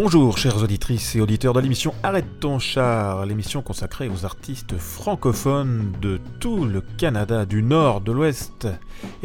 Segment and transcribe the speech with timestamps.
[0.00, 5.92] Bonjour chères auditrices et auditeurs de l'émission Arrête ton char, l'émission consacrée aux artistes francophones
[6.00, 8.68] de tout le Canada, du nord, de l'ouest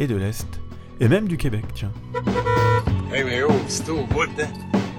[0.00, 0.48] et de l'est,
[0.98, 1.92] et même du Québec, tiens.
[3.12, 4.48] Hey mais oh, c'est au bout, hein?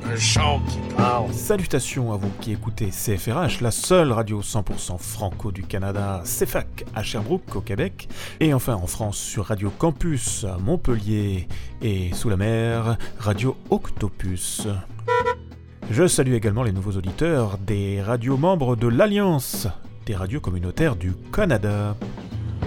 [0.06, 1.34] Un chant qui parle.
[1.34, 7.04] Salutations à vous qui écoutez CFRH, la seule radio 100% franco du Canada, CFAC à
[7.04, 8.08] Sherbrooke au Québec,
[8.40, 11.50] et enfin en France sur Radio Campus à Montpellier
[11.82, 14.70] et sous la mer, Radio Octopus.
[15.92, 19.68] Je salue également les nouveaux auditeurs des radios membres de l'Alliance,
[20.06, 21.96] des radios communautaires du Canada.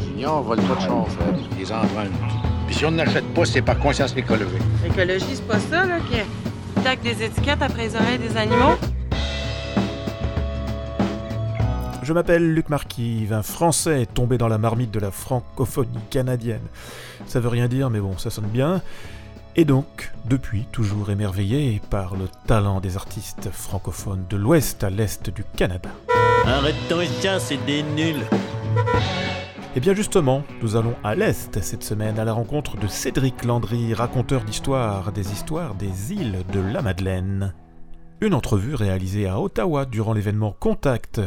[0.00, 1.34] Junior vole pas de char, Fred.
[1.58, 2.12] Les emprunte.
[2.66, 4.62] Puis si on n'achète pas, c'est par conscience écologique.
[4.84, 8.76] L'écologie, c'est pas ça, là, qui tac des étiquettes après les oreilles des animaux?
[12.02, 16.62] Je m'appelle Luc Marquis, un Français tombé dans la marmite de la francophonie canadienne.
[17.26, 18.80] Ça veut rien dire, mais bon, ça sonne bien.
[19.56, 25.30] Et donc, depuis, toujours émerveillé par le talent des artistes francophones de l'ouest à l'est
[25.30, 25.90] du Canada.
[26.44, 28.24] Arrête ton chien, c'est des nuls.
[29.76, 33.94] Et bien justement, nous allons à l'Est cette semaine à la rencontre de Cédric Landry,
[33.94, 37.54] raconteur d'histoires, des histoires des îles de la Madeleine.
[38.20, 41.20] Une entrevue réalisée à Ottawa durant l'événement Contact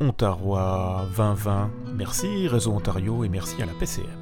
[0.00, 0.56] Ontario
[1.16, 1.70] 2020.
[1.96, 4.17] Merci Réseau Ontario et merci à la PCM.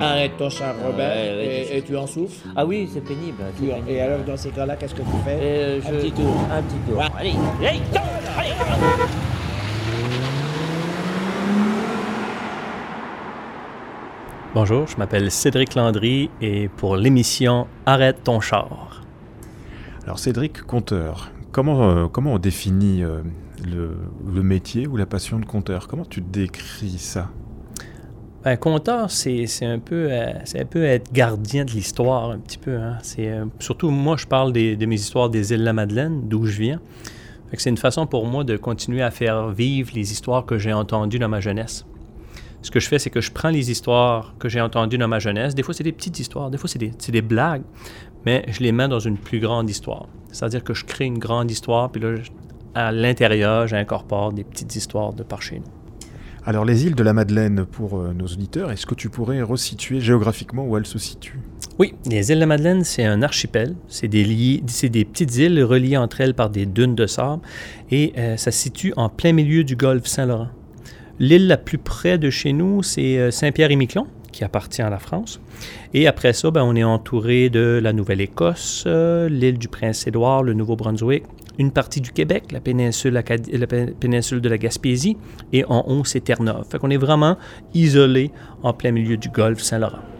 [0.00, 2.46] Arrête ton char, Robert, Ouais, ouais, et, et tu en souffres.
[2.56, 3.36] Ah oui, c'est pénible.
[3.86, 5.38] Et alors, dans ces cas-là, qu'est-ce que tu fais?
[5.42, 6.34] Euh, Un je- petit tour.
[6.50, 6.98] Un petit tour.
[6.98, 7.04] Ouais.
[7.18, 7.38] Allez, go,
[8.38, 8.50] allez.
[14.54, 19.02] Bonjour, je m'appelle Cédric Landry et pour l'émission Arrête ton char.
[20.04, 23.20] Alors Cédric, conteur, comment, euh, comment on définit euh,
[23.66, 23.96] le,
[24.32, 25.88] le métier ou la passion de conteur?
[25.88, 27.30] Comment tu décris ça?
[28.46, 32.38] Un conteur, c'est c'est un, peu, euh, c'est un peu être gardien de l'histoire, un
[32.38, 32.76] petit peu.
[32.76, 32.98] hein.
[33.18, 36.60] Euh, surtout, moi, je parle de mes histoires des îles de la Madeleine, d'où je
[36.60, 36.80] viens.
[37.56, 41.20] C'est une façon pour moi de continuer à faire vivre les histoires que j'ai entendues
[41.20, 41.86] dans ma jeunesse.
[42.62, 45.20] Ce que je fais, c'est que je prends les histoires que j'ai entendues dans ma
[45.20, 45.54] jeunesse.
[45.54, 47.62] Des fois, c'est des petites histoires, des fois, c'est des, des blagues,
[48.26, 50.08] mais je les mets dans une plus grande histoire.
[50.32, 52.16] C'est-à-dire que je crée une grande histoire, puis là,
[52.74, 55.83] à l'intérieur, j'incorpore des petites histoires de par chez nous.
[56.46, 60.00] Alors les îles de la Madeleine, pour euh, nos auditeurs, est-ce que tu pourrais resituer
[60.00, 61.40] géographiquement où elles se situent?
[61.78, 63.74] Oui, les îles de la Madeleine, c'est un archipel.
[63.88, 67.40] C'est des, c'est des petites îles reliées entre elles par des dunes de sable
[67.90, 70.48] et euh, ça se situe en plein milieu du golfe Saint-Laurent.
[71.18, 75.40] L'île la plus près de chez nous, c'est euh, Saint-Pierre-et-Miquelon, qui appartient à la France.
[75.94, 81.24] Et après ça, ben, on est entouré de la Nouvelle-Écosse, l'île du Prince-Édouard, le Nouveau-Brunswick,
[81.58, 85.16] une partie du Québec, la péninsule, de la Gaspésie,
[85.52, 86.64] et en haut, c'est Terre-Neuve.
[86.70, 87.36] Fait qu'on est vraiment
[87.74, 88.30] isolé
[88.62, 90.13] en plein milieu du golfe Saint-Laurent.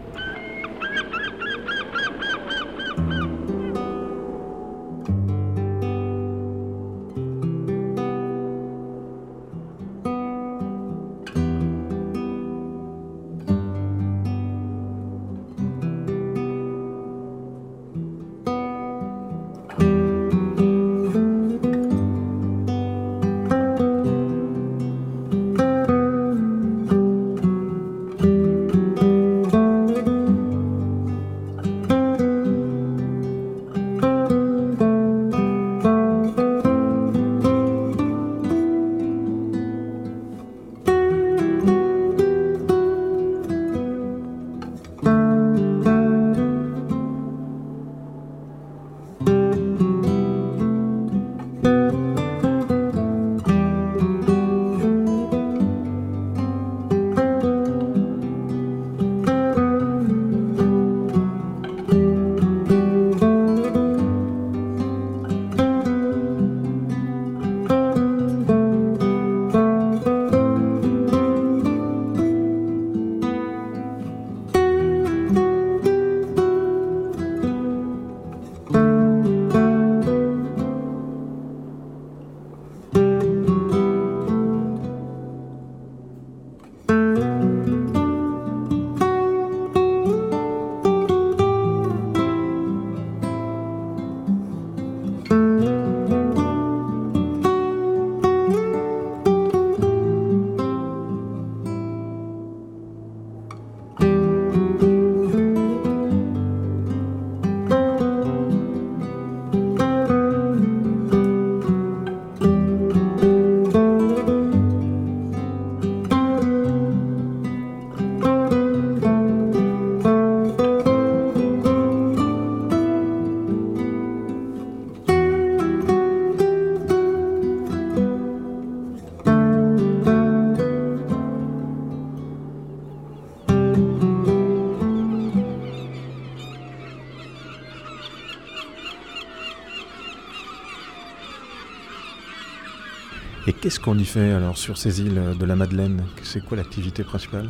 [143.65, 146.03] Qu'est-ce qu'on y fait alors sur ces îles de la Madeleine?
[146.21, 147.49] C'est quoi l'activité principale?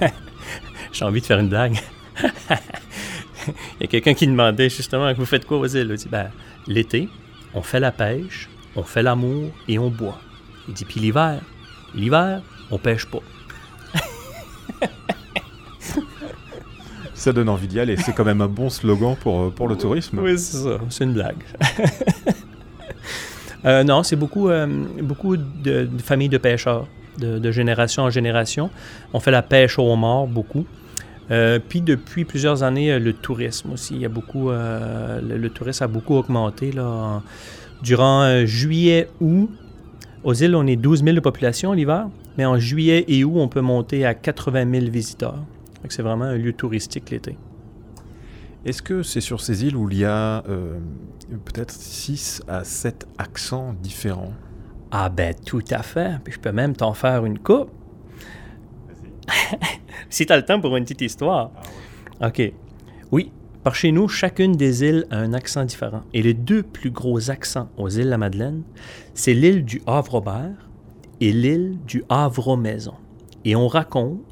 [0.92, 1.78] J'ai envie de faire une blague.
[3.46, 6.32] Il y a quelqu'un qui demandait justement vous faites quoi aux îles Il dit ben,
[6.66, 7.08] l'été,
[7.54, 10.18] on fait la pêche, on fait l'amour et on boit.
[10.66, 11.40] Il dit puis l'hiver,
[11.94, 13.20] l'hiver, on pêche pas.
[17.14, 17.96] Ça donne envie d'y aller.
[17.96, 20.18] C'est quand même un bon slogan pour, euh, pour le tourisme.
[20.18, 20.78] Oui, c'est ça.
[20.88, 21.44] C'est une blague.
[23.64, 24.66] Euh, non, c'est beaucoup, euh,
[25.02, 26.86] beaucoup de, familles de pêcheurs,
[27.18, 28.70] de, génération en génération.
[29.12, 30.66] On fait la pêche au homard beaucoup.
[31.30, 33.94] Euh, puis depuis plusieurs années, le tourisme aussi.
[33.94, 36.72] Il y a beaucoup, le, tourisme a beaucoup augmenté.
[36.72, 37.22] Là,
[37.82, 39.50] durant juillet, août,
[40.24, 43.48] aux îles, on est 12 000 de population l'hiver, mais en juillet et août, on
[43.48, 45.38] peut monter à 80 000 visiteurs.
[45.88, 47.36] C'est vraiment un lieu touristique l'été.
[48.66, 50.80] Est-ce que c'est sur ces îles où il y a euh,
[51.44, 54.32] peut-être 6 à 7 accents différents?
[54.90, 56.18] Ah ben tout à fait.
[56.24, 57.70] Puis je peux même t'en faire une coupe.
[60.10, 61.52] si tu as le temps pour une petite histoire.
[62.20, 62.42] OK.
[63.12, 63.30] Oui,
[63.62, 66.02] par chez nous, chacune des îles a un accent différent.
[66.12, 68.64] Et les deux plus gros accents aux îles La Madeleine,
[69.14, 70.68] c'est l'île du Havre-Robert
[71.20, 72.94] et l'île du Havre-Maison.
[73.44, 74.22] Et on raconte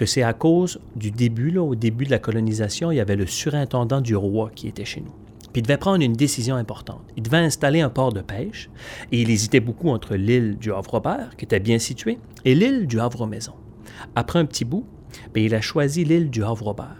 [0.00, 3.26] que c'est à cause du début, au début de la colonisation, il y avait le
[3.26, 5.12] surintendant du roi qui était chez nous.
[5.52, 7.02] Puis il devait prendre une décision importante.
[7.18, 8.70] Il devait installer un port de pêche
[9.12, 12.98] et il hésitait beaucoup entre l'île du Havre-Robert, qui était bien située, et l'île du
[12.98, 13.52] Havre-Maison.
[14.16, 14.86] Après un petit bout,
[15.34, 16.96] ben, il a choisi l'île du Havre-Robert.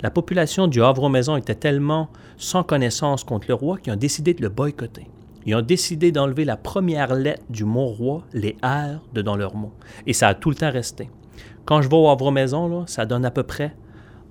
[0.00, 2.08] La population du Havre-Maison était tellement
[2.38, 5.06] sans connaissance contre le roi qu'ils ont décidé de le boycotter.
[5.44, 9.54] Ils ont décidé d'enlever la première lettre du mot roi, les R, de dans leur
[9.54, 9.74] mot.
[10.06, 11.10] Et ça a tout le temps resté.
[11.64, 13.74] Quand je vais au Havre-Maison, là, ça donne à peu près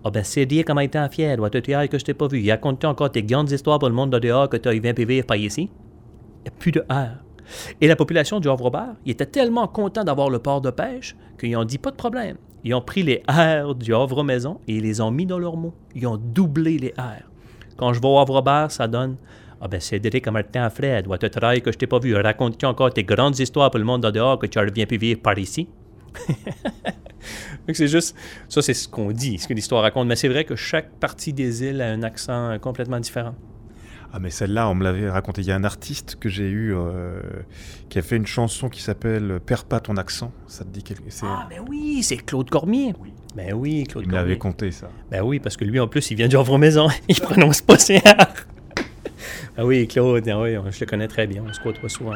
[0.03, 2.39] Ah ben c'est dire comment était fier, doit te dire que je t'ai pas vu?
[2.39, 4.93] Il a encore tes grandes histoires pour le monde de dehors que tu as viens
[4.93, 5.69] vivre par ici?
[6.39, 7.23] Il n'y a plus de R.
[7.79, 11.55] Et la population du Havre-Robert, ils étaient tellement contents d'avoir le port de pêche qu'ils
[11.55, 12.37] ont dit pas de problème.
[12.63, 15.73] Ils ont pris les R du Havre-Maison et ils les ont mis dans leurs mots.
[15.95, 17.23] Ils ont doublé les R.
[17.77, 19.15] Quand je vais au Havre-Robert, ça donne
[19.59, 22.15] Ah ben dire comme Martin Fred, doit te dire que je t'ai pas vu?
[22.15, 25.21] Raconte-tu encore tes grandes histoires pour le monde de dehors que tu reviens plus vivre
[25.21, 25.67] par ici?
[27.67, 28.15] Donc c'est juste,
[28.49, 30.07] ça c'est ce qu'on dit, ce que l'histoire raconte.
[30.07, 33.35] Mais c'est vrai que chaque partie des îles a un accent complètement différent.
[34.13, 35.41] Ah mais celle-là, on me l'avait raconté.
[35.41, 37.21] Il y a un artiste que j'ai eu euh,
[37.89, 40.33] qui a fait une chanson qui s'appelle Perds pas ton accent.
[40.47, 42.93] Ça te dit quelque chose Ah ben oui, c'est Claude Cormier.
[43.35, 44.27] Ben oui, Claude Il Cormier.
[44.27, 44.89] l'avait compté ça.
[45.09, 46.89] Ben oui, parce que lui en plus, il vient du Havre-Maison.
[47.07, 48.01] il prononce pas ses
[49.57, 52.13] ah oui, Claude, ah oui, je le connais très bien, on se côtoie souvent.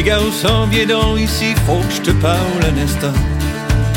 [0.00, 3.12] Petit garçon, viens donc ici, faut que je te parle un instant.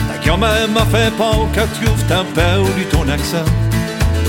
[0.09, 3.45] Ta grand-mère m'a fait peur quand tu ouvres ta perdu ton accent.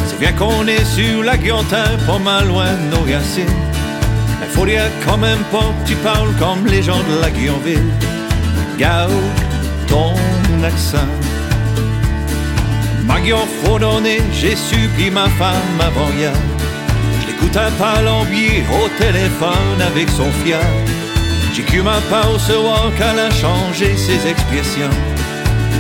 [0.07, 3.59] C'est bien qu'on est sur la guillotine, pas mal loin de nos racines.
[4.41, 7.91] Mais faut dire quand même pas que tu parles comme les gens de la Guillonville.
[8.79, 9.11] Garde
[9.89, 10.15] ton
[10.63, 11.11] accent.
[13.05, 16.35] Ma guillon fredonnée, j'ai supplié ma femme avant hier.
[17.21, 20.61] Je l'écoute un palombier au téléphone avec son fier.
[21.85, 24.91] Ma part ce soir qu'elle a changé ses expressions.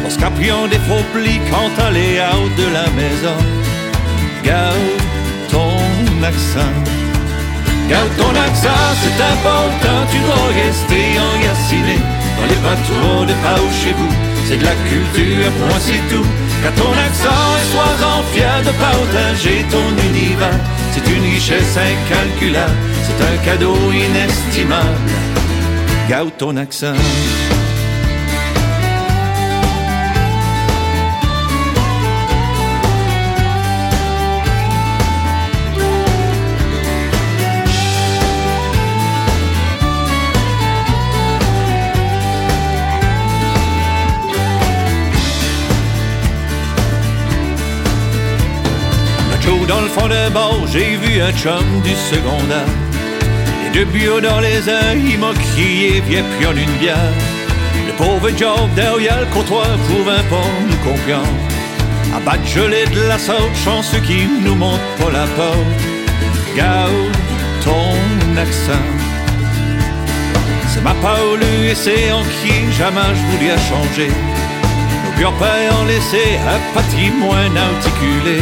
[0.02, 3.38] Parce qu'à priant des faux plis quand elle est out de la maison.
[4.44, 4.76] Garde
[5.50, 5.74] ton
[6.22, 6.74] accent.
[7.88, 11.98] Garde ton accent, c'est important, tu dois rester enraciné.
[12.38, 14.14] Dans les bateaux de pas chez vous,
[14.46, 16.26] c'est de la culture, point c'est tout.
[16.62, 20.60] Car ton accent et sois-en fier de partager ton univers.
[20.92, 22.76] C'est une richesse incalculable,
[23.06, 25.34] c'est un cadeau inestimable
[26.08, 26.94] garde ton accent.
[49.66, 52.93] Dans le fond de bord, j'ai vu un chum du secondaire.
[53.74, 57.12] Les deux bio dans les airs, il m'a crié, viens en une bière.
[57.88, 61.26] Le pauvre Job derrière le comptoir pouvait pas nous comprendre.
[62.14, 65.58] À battre gelé de la sorte, chanceux qui nous montre pas la porte.
[66.54, 67.16] Garde
[67.64, 68.86] ton accent.
[70.68, 74.10] C'est ma parole et c'est en qui jamais je voulais changer.
[75.04, 78.38] Nos grands-pères ont laissé un patrimoine articulé.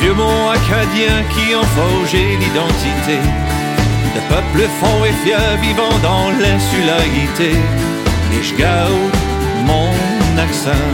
[0.00, 3.49] vieux mots acadiens qui ont forgé l'identité.
[4.14, 7.52] De peuple fort et fier vivant dans l'insularité.
[8.34, 8.90] Et je garde
[9.64, 9.92] mon
[10.36, 10.84] accent.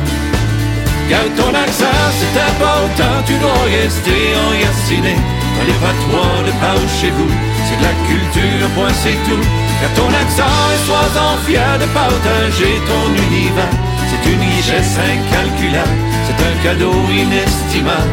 [1.09, 5.15] Garde ton accent, c'est important, tu dois rester enraciné
[5.55, 7.31] dans les patois de par chez vous.
[7.65, 9.45] C'est de la culture, point c'est tout.
[9.81, 13.77] Garde ton accent et sois-en fier de partager ton univers.
[14.11, 15.97] C'est une richesse incalculable,
[16.27, 18.13] c'est un cadeau inestimable.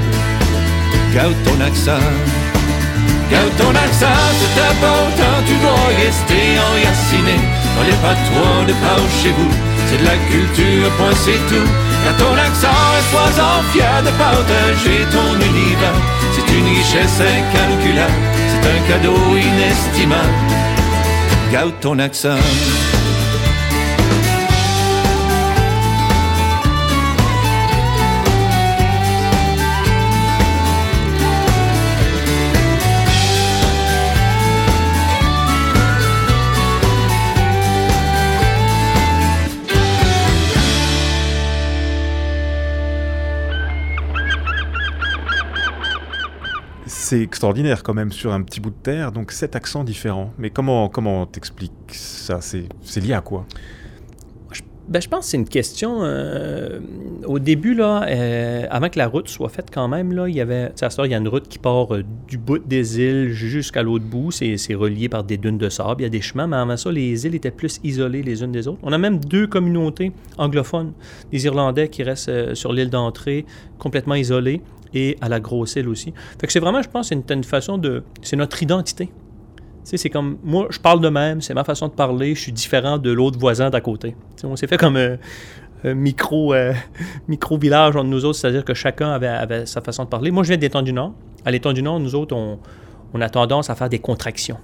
[1.14, 2.43] Garde ton accent.
[3.34, 7.36] Garde ton accent, c'est important, tu dois rester enraciné
[7.76, 9.52] dans les patois de par chez vous.
[9.88, 11.68] C'est de la culture, point c'est tout.
[12.06, 16.00] Garde ton accent et sois-en fier de partager ton univers.
[16.34, 18.14] C'est une richesse incalculable,
[18.50, 20.38] c'est un cadeau inestimable.
[21.52, 22.38] Garde ton accent.
[47.14, 50.34] C'est extraordinaire quand même sur un petit bout de terre, donc sept accents différents.
[50.40, 52.40] Mais comment comment t'expliques ça?
[52.42, 53.46] C'est lié à quoi?
[54.88, 56.00] Ben, je pense que c'est une question.
[56.02, 56.80] euh,
[57.26, 60.42] au début, là, euh, avant que la route soit faite, quand même, là, il y
[60.42, 60.70] avait.
[60.70, 63.84] tu sais, il y a une route qui part euh, du bout des îles jusqu'à
[63.84, 64.32] l'autre bout.
[64.32, 66.02] C'est relié par des dunes de sable.
[66.02, 68.52] Il y a des chemins, mais avant ça, les îles étaient plus isolées les unes
[68.52, 68.80] des autres.
[68.82, 70.94] On a même deux communautés anglophones,
[71.32, 73.46] des Irlandais qui restent sur l'île d'entrée,
[73.78, 74.62] complètement isolés,
[74.94, 76.14] et à la grosse île aussi.
[76.40, 78.04] Fait que c'est vraiment, je pense, c'est une, une façon de.
[78.22, 79.08] C'est notre identité.
[79.08, 79.12] Tu
[79.84, 82.52] sais, c'est comme, moi, je parle de même, c'est ma façon de parler, je suis
[82.54, 84.12] différent de l'autre voisin d'à côté.
[84.12, 85.18] Tu sais, on s'est fait comme un,
[85.84, 86.74] un micro, euh,
[87.28, 90.32] micro-village entre nous autres, c'est-à-dire que chacun avait, avait sa façon de parler.
[90.32, 91.14] Moi, je viens de l'étang du Nord.
[91.44, 92.60] À l'étang du Nord, nous autres, on,
[93.14, 94.58] on a tendance à faire des contractions.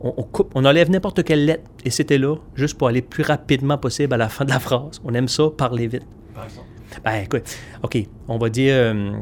[0.00, 3.06] On, on coupe, on enlève n'importe quelle lettre, et c'était là, juste pour aller le
[3.06, 5.00] plus rapidement possible à la fin de la phrase.
[5.04, 6.06] On aime ça, parler vite.
[7.04, 7.44] Ben, écoute,
[7.84, 8.74] OK, on va dire...
[8.76, 9.12] euh,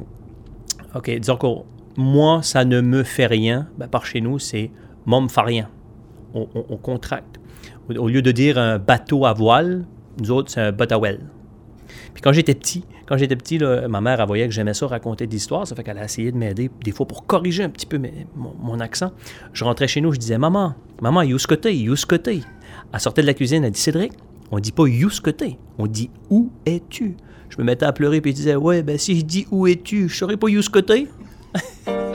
[0.95, 1.47] OK, disons que
[1.97, 3.69] moi, ça ne me fait rien.
[3.79, 4.71] Ben, par chez nous, c'est
[5.07, 5.69] moi, me fait rien.
[6.35, 7.41] On, on- on contracte.
[7.89, 9.85] Au, lieu de dire un bateau à voile,
[10.21, 10.87] nous autres, c'est un boat.
[12.15, 14.87] Puis quand j'étais petit, quand j'étais petit, là, ma mère, elle voyait que j'aimais ça
[14.87, 15.67] raconter des histoires.
[15.67, 18.01] Ça fait qu'elle a essayé de m'aider, des fois, pour corriger un petit peu
[18.37, 19.13] mon, accent.
[19.53, 22.43] Je rentrais chez nous, je disais Maman, maman, you côté, côté.
[22.93, 24.13] Elle sortait de la cuisine, elle dit Cédric,
[24.51, 27.17] on dit pas you côté, on dit où es-tu?
[27.53, 30.09] Je me mettais à pleurer, puis je disais Ouais, ben si je dis où es-tu,
[30.09, 31.07] je saurais pas you côté.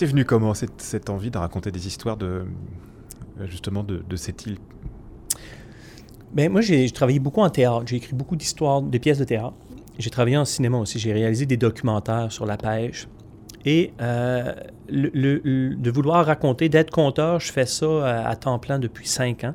[0.00, 2.26] t'est venu comment cette, cette envie de raconter des histoires de
[3.38, 4.56] euh, justement de, de cette île?
[6.32, 7.82] Ben, moi, j'ai travaillé beaucoup en théâtre.
[7.86, 9.52] J'ai écrit beaucoup d'histoires, de pièces de théâtre.
[9.98, 10.98] J'ai travaillé en cinéma aussi.
[10.98, 13.08] J'ai réalisé des documentaires sur la pêche.
[13.66, 14.54] Et euh,
[14.88, 18.78] le- le- le- de vouloir raconter, d'être conteur, je fais ça à, à temps plein
[18.78, 19.52] depuis cinq ans.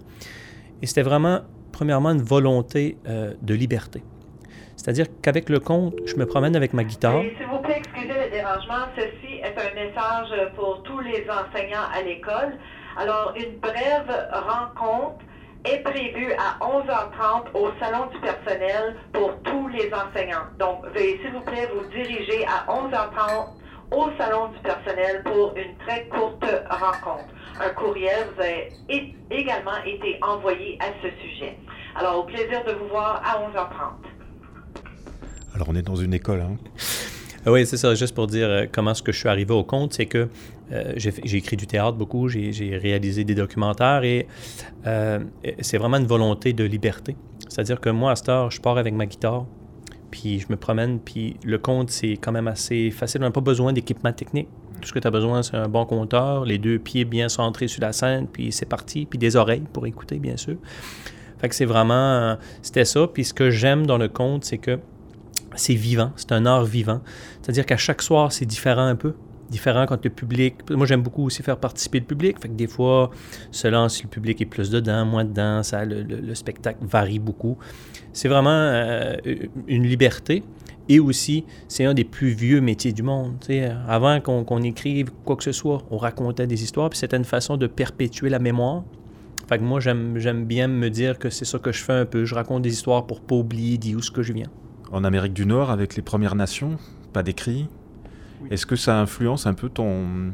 [0.83, 1.39] Et c'était vraiment,
[1.71, 4.03] premièrement, une volonté euh, de liberté.
[4.75, 7.19] C'est-à-dire qu'avec le conte, je me promène avec ma guitare.
[7.21, 8.85] S'il vous plaît, excusez le dérangement.
[8.95, 12.57] Ceci un message pour tous les enseignants à l'école.
[12.97, 15.23] Alors, une brève rencontre
[15.65, 20.45] est prévue à 11h30 au salon du personnel pour tous les enseignants.
[20.59, 23.47] Donc, veuillez s'il vous plaît vous diriger à 11h30
[23.91, 27.29] au salon du personnel pour une très courte rencontre.
[27.59, 31.57] Un courriel vous a également été envoyé à ce sujet.
[31.95, 34.15] Alors, au plaisir de vous voir à 11h30.
[35.55, 36.57] Alors on est dans une école, hein.
[37.47, 39.63] Ah Oui, c'est ça, juste pour dire euh, comment est-ce que je suis arrivé au
[39.63, 40.29] conte, c'est que
[40.71, 44.27] euh, j'ai écrit du théâtre beaucoup, j'ai réalisé des documentaires et
[44.87, 45.19] euh,
[45.59, 47.15] c'est vraiment une volonté de liberté.
[47.47, 49.45] C'est-à-dire que moi, à cette heure, je pars avec ma guitare,
[50.09, 53.21] puis je me promène, puis le conte, c'est quand même assez facile.
[53.21, 54.47] On n'a pas besoin d'équipement technique.
[54.81, 57.67] Tout ce que tu as besoin, c'est un bon compteur, les deux pieds bien centrés
[57.67, 60.55] sur la scène, puis c'est parti, puis des oreilles pour écouter, bien sûr.
[61.37, 62.37] Fait que c'est vraiment...
[62.63, 63.05] C'était ça.
[63.05, 64.79] Puis ce que j'aime dans le conte, c'est que
[65.55, 67.01] c'est vivant, c'est un art vivant.
[67.41, 69.13] C'est-à-dire qu'à chaque soir, c'est différent un peu.
[69.49, 70.55] Différent quand le public.
[70.71, 72.39] Moi, j'aime beaucoup aussi faire participer le public.
[72.41, 73.11] Fait que des fois,
[73.51, 77.55] selon si le public est plus dedans, moins dedans, le, le- le spectacle varie beaucoup.
[78.11, 79.15] C'est vraiment euh,
[79.67, 80.43] une liberté.
[80.89, 83.35] Et aussi, c'est un des plus vieux métiers du monde.
[83.87, 87.57] Avant qu'on écrive quoi que ce soit, on racontait des histoires, puis c'était une façon
[87.57, 88.83] de perpétuer la mémoire.
[89.47, 92.25] Fait que moi, j'aime bien me dire que c'est ça que je fais un peu.
[92.25, 94.49] Je raconte des histoires pour pas oublier d'où je viens.
[94.91, 96.77] En Amérique du Nord, avec les Premières Nations,
[97.13, 97.67] pas d'écrit.
[98.51, 100.33] Est-ce que ça influence un peu ton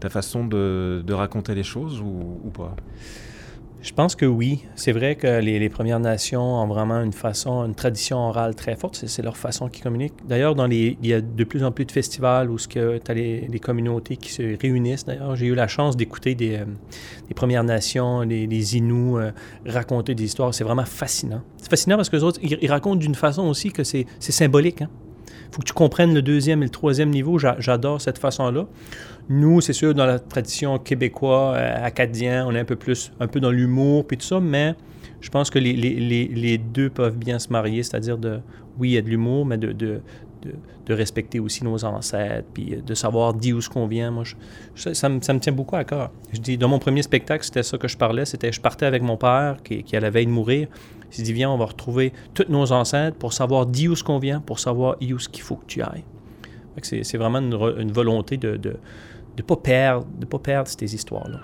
[0.00, 2.76] ta façon de, de raconter les choses ou, ou pas?
[3.80, 4.64] Je pense que oui.
[4.74, 9.02] C'est vrai que les, Premières Nations ont vraiment une façon, une tradition orale très forte.
[9.06, 10.26] C'est, leur façon qu'ils communiquent.
[10.26, 13.14] D'ailleurs, dans les, il y a de plus en plus de festivals où tu as
[13.14, 15.04] les, communautés qui se réunissent.
[15.04, 16.64] D'ailleurs, j'ai eu la chance d'écouter des, euh,
[17.36, 19.30] Premières Nations, les, les euh,
[19.64, 20.52] raconter des histoires.
[20.52, 21.42] C'est vraiment fascinant.
[21.56, 24.82] C'est fascinant parce que les autres, ils, racontent d'une façon aussi que c'est, c'est symbolique.
[24.82, 24.88] hein.
[25.50, 27.38] Faut que tu comprennes le deuxième et le troisième niveau.
[27.38, 28.66] J'a- J'adore cette façon-là.
[29.28, 33.26] Nous, c'est sûr, dans la tradition québécoise, euh, acadien, on est un peu plus, un
[33.26, 34.74] peu dans l'humour puis tout ça, mais
[35.20, 38.40] je pense que les, deux peuvent bien se marier, c'est-à-dire de,
[38.78, 40.00] oui, il y a de l'humour, mais de,
[40.90, 44.10] respecter aussi nos ancêtres, puis euh, de savoir d'où ce qu'on vient.
[44.10, 44.24] Moi,
[44.74, 46.10] je- ça, me, ça me tient beaucoup à cœur.
[46.32, 49.02] Je dis, dans mon premier spectacle, c'était ça que je parlais, c'était, je partais avec
[49.02, 50.68] mon père, qui, qui à la veille de mourir,
[51.16, 54.40] il dit, viens, on va retrouver tous nos ancêtres pour savoir d'où ce qu'on vient,
[54.40, 56.04] pour savoir où ce qu'il faut que tu ailles.
[56.82, 58.76] C'est, vraiment une, volonté de ne de,
[59.36, 61.40] de pas pas perdre ces histoires-là.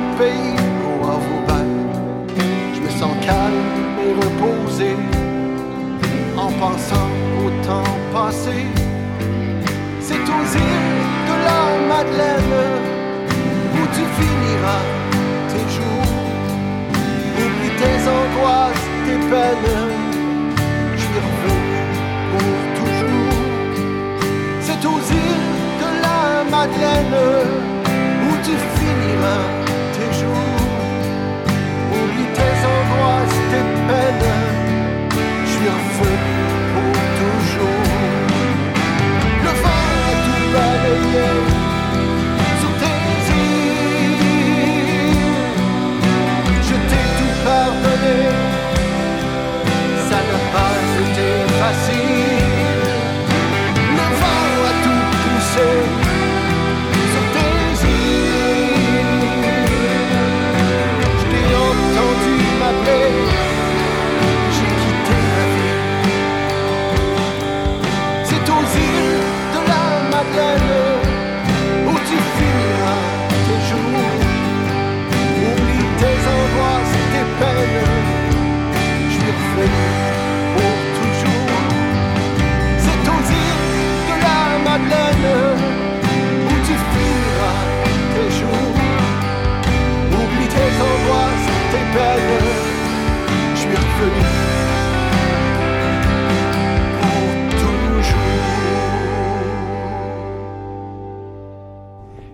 [0.00, 0.56] De pays
[0.88, 1.60] au Havre
[2.74, 4.96] Je me sens calme et reposé
[6.36, 7.10] en pensant
[7.44, 8.58] au temps passé.
[10.00, 12.58] C'est aux îles de la Madeleine
[13.76, 14.84] où tu finiras
[15.50, 16.16] tes jours.
[17.42, 19.80] Oublie tes angoisses, tes peines.
[20.96, 21.80] Je suis revenu
[22.30, 23.38] pour toujours.
[24.66, 25.50] C'est aux îles
[25.82, 26.22] de la
[26.54, 27.18] Madeleine
[28.26, 29.59] où tu finiras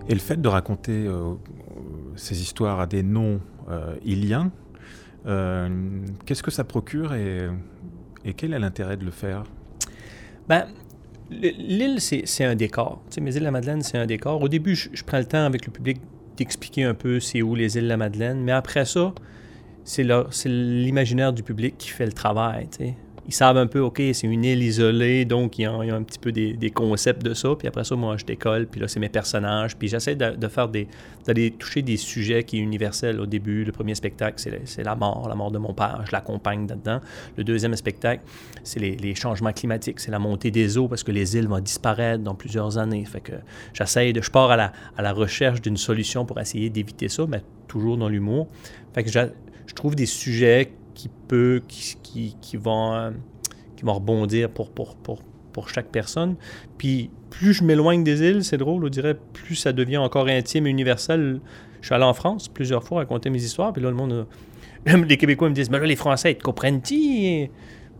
[0.09, 1.33] Et le fait de raconter euh,
[2.15, 3.95] ces histoires à des noms euh,
[6.25, 7.49] qu'est-ce que ça procure et,
[8.33, 9.43] quel est l'intérêt de le faire?
[10.47, 10.67] Ben,
[11.29, 13.01] le- l'île, c'est un décor.
[13.11, 14.41] Tu mes îles de la Madeleine, c'est un décor.
[14.41, 15.99] Au début, je, je prends le temps avec le public
[16.37, 19.13] d'expliquer un peu c'est où les îles de la Madeleine, mais après ça,
[19.83, 20.05] c'est
[20.45, 22.67] l'imaginaire du public qui fait le travail.
[22.69, 22.93] tu.
[23.27, 26.17] Ils savent un peu, OK, c'est une île isolée, donc ont, ils ont un petit
[26.17, 27.49] peu des, concepts de ça.
[27.59, 29.75] Puis après ça, moi, je décolle, puis là, c'est mes personnages.
[29.75, 30.87] Puis j'essaie de, faire des.
[31.25, 33.19] d'aller toucher des sujets qui sont universels.
[33.19, 36.03] Au début, le premier spectacle, c'est la- mort, la mort de mon père.
[36.05, 37.01] Je l'accompagne là-dedans.
[37.35, 38.23] Le deuxième spectacle,
[38.63, 42.23] c'est les, changements climatiques, c'est la montée des eaux parce que les îles vont disparaître
[42.23, 43.03] dans plusieurs années.
[43.03, 43.33] Fait que
[43.73, 47.25] j'essaye de, je pars à la, à la recherche d'une solution pour essayer d'éviter ça,
[47.27, 48.47] mais toujours dans l'humour.
[48.93, 53.11] Fait que je trouve des sujets qui peut, qui, qui, qui vont, euh,
[53.75, 55.21] qui vont rebondir pour, pour, pour,
[55.53, 56.35] pour chaque personne.
[56.79, 60.65] Puis plus je m'éloigne des îles, c'est drôle, on dirait, plus ça devient encore intime
[60.65, 61.39] et universel.
[61.81, 64.25] Je suis allé en France plusieurs fois raconter mes histoires, puis là, le monde,
[64.85, 67.49] les Québécois me disent, mais là, les Français, te comprennent-ils?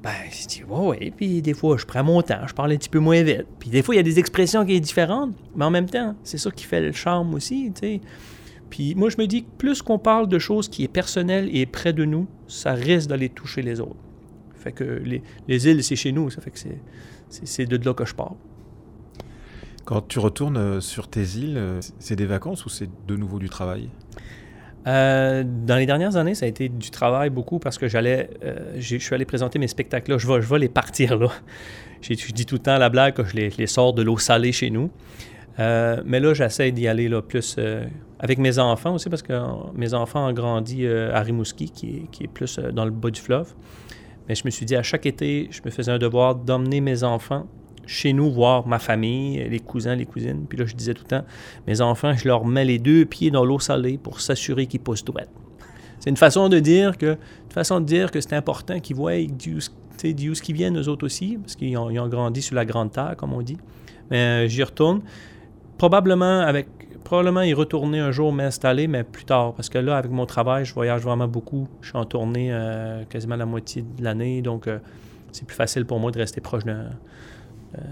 [0.01, 1.13] Ben, je dis, ouais, ouais.
[1.15, 3.45] Puis des fois, je prends mon temps, je parle un petit peu moins vite.
[3.59, 6.15] Puis des fois, il y a des expressions qui sont différentes, mais en même temps,
[6.23, 8.01] c'est ça qui fait le charme aussi, tu sais.
[8.69, 11.65] Puis moi, je me dis que plus qu'on parle de choses qui est personnelles et
[11.65, 13.95] près de nous, ça risque d'aller toucher les autres.
[14.55, 16.59] Fait que les, les îles, c'est chez nous, ça fait que
[17.29, 18.35] c'est, de là que je pars.
[19.85, 23.39] Quand tu retournes euh, sur tes îles, euh, c'est des vacances ou c'est de nouveau
[23.39, 23.89] du travail?
[24.87, 28.75] Euh, dans les dernières années, ça a été du travail beaucoup parce que j'allais, euh,
[28.77, 30.17] je suis allé présenter mes spectacles là.
[30.17, 31.27] Je vais, je vais les partir là.
[32.01, 34.17] Je dis tout le temps la blague que je les, je les sors de l'eau
[34.17, 34.89] salée chez nous.
[35.59, 37.85] Euh, mais là, j'essaie d'y aller là, plus euh,
[38.19, 42.11] avec mes enfants aussi parce que euh, mes enfants ont grandi à Rimouski, qui est,
[42.11, 43.53] qui est plus dans le bas du fleuve.
[44.27, 47.03] Mais je me suis dit, à chaque été, je me faisais un devoir d'emmener mes
[47.03, 47.47] enfants
[47.85, 50.45] chez nous voir ma famille, les cousins, les cousines.
[50.47, 51.25] Puis là, je disais tout le temps,
[51.65, 55.05] mes enfants, je leur mets les deux pieds dans l'eau salée pour s'assurer qu'ils poussent
[55.05, 55.21] droit.
[55.99, 59.15] C'est une façon de dire que, une façon de dire que c'est important qu'ils voient
[59.23, 59.59] d'où
[59.97, 63.41] qu'ils viennent, eux autres aussi, parce qu'ils ont, grandi sur la grande terre, comme on
[63.41, 63.57] dit.
[64.11, 65.01] Mais j'y retourne.
[65.77, 66.67] Probablement avec
[67.03, 69.53] probablement y retourner un jour m'installer, mais plus tard.
[69.53, 71.67] Parce que là, avec mon travail, je voyage vraiment beaucoup.
[71.81, 74.79] Je suis en tournée euh, quasiment la moitié de l'année, donc euh,
[75.31, 76.89] c'est plus facile pour moi de rester proche d'un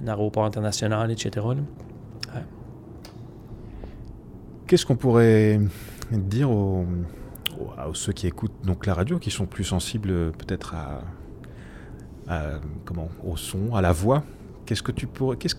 [0.05, 1.45] aéroport international, etc.
[1.45, 1.55] Ouais.
[4.67, 5.59] Qu'est-ce qu'on pourrait
[6.11, 6.85] dire aux,
[7.93, 11.01] ceux qui écoutent donc la radio, qui sont plus sensibles euh, peut-être à-
[12.83, 14.23] comment, au son, à la voix?
[14.65, 15.55] Qu'est-ce que tu pourrais, qu'est-ce,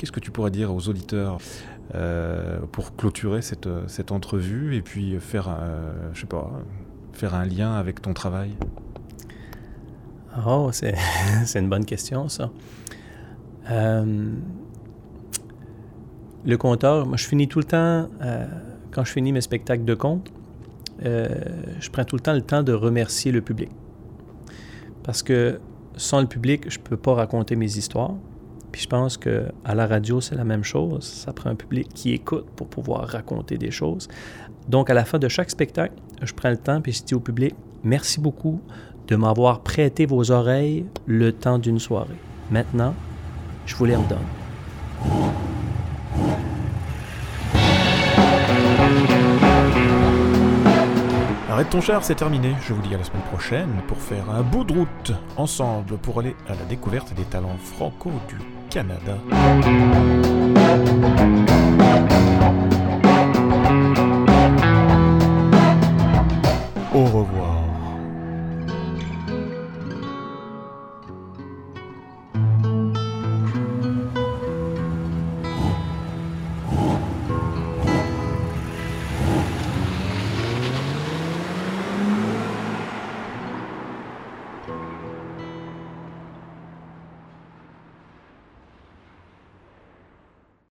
[0.00, 1.36] qu'est-ce que tu pourrais dire aux auditeurs
[1.94, 6.50] euh, pour clôturer cette, euh, cette entrevue et puis faire, un- je sais pas,
[7.12, 8.52] faire un lien avec ton travail?
[10.46, 10.94] Oh, c'est
[11.58, 12.50] une bonne question, ça.
[13.70, 14.30] Euh,
[16.46, 18.46] le compteur, moi, je finis tout le temps, euh,
[18.92, 20.32] quand je finis mes spectacles de conte,
[21.04, 21.28] euh,
[21.78, 23.68] je prends tout le temps le temps de remercier le public.
[25.02, 25.60] Parce que
[25.96, 28.14] sans le public, je ne peux pas raconter mes histoires.
[28.72, 31.04] Puis je pense que à la radio, c'est la même chose.
[31.04, 34.08] Ça prend un public qui écoute pour pouvoir raconter des choses.
[34.68, 37.20] Donc, à la fin de chaque spectacle, je prends le temps puis je dis au
[37.20, 38.60] public merci beaucoup
[39.08, 42.14] de m'avoir prêté vos oreilles le temps d'une soirée.
[42.50, 42.94] Maintenant,
[43.66, 44.18] je vous les redonne.
[51.50, 52.54] Arrête ton char, c'est terminé.
[52.62, 56.20] Je vous dis à la semaine prochaine pour faire un bout de route ensemble pour
[56.20, 58.36] aller à la découverte des talents franco du
[58.70, 59.18] Canada.